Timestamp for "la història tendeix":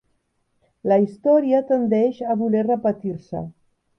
0.91-2.23